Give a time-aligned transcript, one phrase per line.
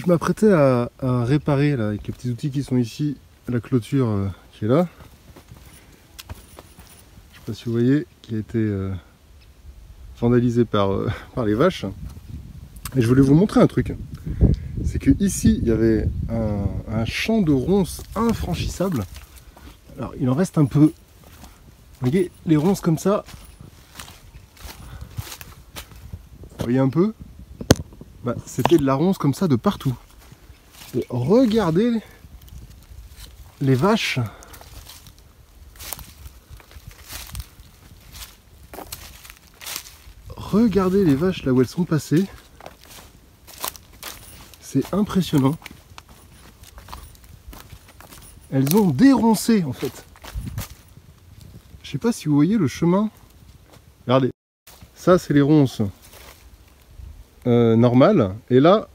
[0.00, 3.16] je m'apprêtais à, réparer avec les petits outils qui sont ici,
[3.48, 4.88] la clôture euh, qui est là.
[7.32, 8.92] Je sais pas si vous voyez, qui a été euh,
[10.18, 11.84] vandalisée par, euh, par les vaches.
[12.96, 13.94] Et je voulais vous montrer un truc.
[14.84, 19.04] C'est que ici, il y avait un, un champ de ronces infranchissable.
[19.98, 20.92] Alors, il en reste un peu.
[22.00, 23.24] Vous voyez, les ronces comme ça.
[26.58, 27.12] Vous voyez un peu?
[28.24, 29.96] Bah, c'était de la ronce comme ça de partout.
[30.94, 32.02] Et regardez
[33.60, 34.18] les vaches.
[40.36, 42.26] Regardez les vaches là où elles sont passées.
[44.60, 45.56] C'est impressionnant.
[48.50, 50.04] Elles ont déroncé en fait.
[51.82, 53.10] Je sais pas si vous voyez le chemin.
[54.06, 54.30] Regardez.
[54.94, 55.82] Ça c'est les ronces.
[57.46, 58.34] Euh, normal.
[58.50, 58.88] Et là,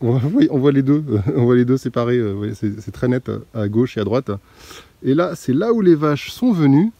[0.00, 0.18] on
[0.58, 1.04] voit, les deux,
[1.36, 4.30] on voit les deux séparés, euh, c'est très net à gauche et à droite.
[5.02, 6.92] Et là, c'est là où les vaches sont venues.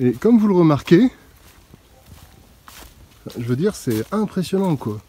[0.00, 1.10] Et comme vous le remarquez,
[3.36, 5.00] je veux dire, c'est impressionnant quoi.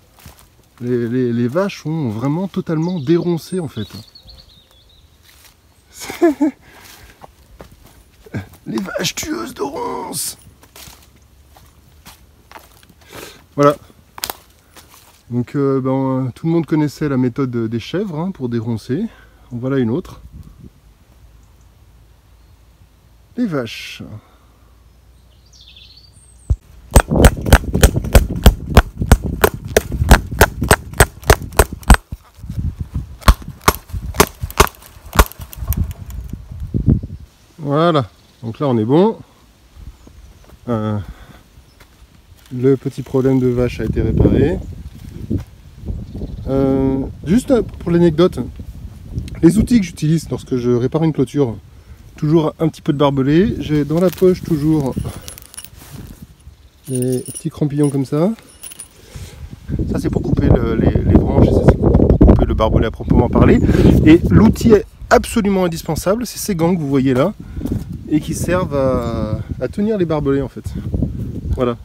[0.82, 3.88] Les, vaches ont vraiment totalement déroncé en fait.
[8.66, 10.38] les vaches tueuses de ronces
[13.56, 13.76] Voilà,
[15.30, 19.06] donc euh, ben, tout le monde connaissait la méthode des chèvres hein, pour déroncer.
[19.52, 20.22] En voilà une autre.
[23.38, 24.04] Les vaches.
[37.60, 38.10] Voilà,
[38.42, 39.20] donc là on est bon.
[40.70, 40.98] Euh,
[42.52, 44.58] le petit problème de vache a été réparé.
[46.50, 48.40] Euh, juste pour l'anecdote,
[49.44, 51.56] les outils que j'utilise lorsque je répare une clôture,
[52.16, 53.56] toujours un petit peu de barbelé.
[53.60, 54.96] J'ai dans la poche toujours
[56.88, 58.32] des petits crampillons comme ça.
[59.92, 60.50] Ça c'est pour couper
[60.80, 63.60] les, branches et ça c'est pour couper le barbelé à proprement parler.
[64.06, 67.34] Et l'outil est absolument indispensable, c'est ces gants que vous voyez là
[68.10, 70.64] et qui servent à tenir les barbelés en fait.
[71.56, 71.78] Voilà,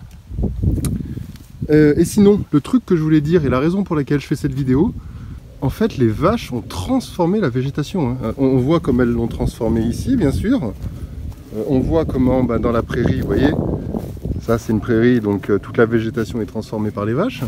[1.70, 4.26] euh, et sinon, le truc que je voulais dire et la raison pour laquelle je
[4.26, 4.94] fais cette vidéo,
[5.60, 8.10] en fait, les vaches ont transformé la végétation.
[8.10, 8.34] Hein.
[8.36, 10.72] On voit comme elles l'ont transformé ici, bien sûr.
[11.56, 13.50] Euh, on voit comment, bah, dans la prairie, vous voyez,
[14.42, 17.42] ça c'est une prairie, donc euh, toute la végétation est transformée par les vaches.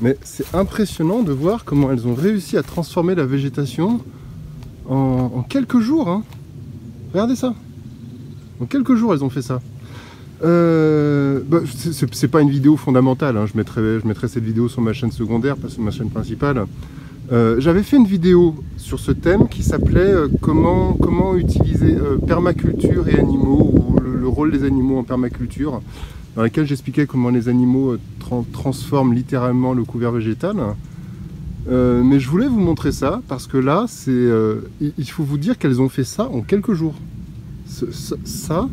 [0.00, 4.00] Mais c'est impressionnant de voir comment elles ont réussi à transformer la végétation
[4.88, 6.08] en, quelques jours.
[6.08, 6.24] Hein.
[7.12, 7.54] Regardez ça.
[8.60, 9.60] En quelques jours, elles ont fait ça.
[10.44, 11.60] Euh, bah,
[12.12, 13.46] c'est pas une vidéo fondamentale, hein.
[13.46, 16.66] je, mettrai, cette vidéo sur ma chaîne secondaire, pas sur ma chaîne principale.
[17.32, 21.96] Euh, j'avais fait une vidéo sur ce thème qui s'appelait euh, comment, comment utiliser
[22.26, 25.80] permaculture et animaux, ou le, rôle des animaux en permaculture,
[26.36, 27.96] dans laquelle j'expliquais comment les animaux
[28.52, 30.56] transforment littéralement le couvert végétal.
[31.68, 35.88] mais je voulais vous montrer ça parce que là, il faut vous dire qu'elles ont
[35.88, 36.96] fait ça en quelques jours.
[38.24, 38.68] Ça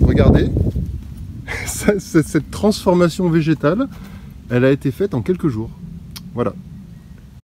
[0.00, 0.48] regardez,
[1.98, 3.88] cette transformation végétale,
[4.48, 5.70] elle a été faite en quelques jours.
[6.34, 6.52] Voilà.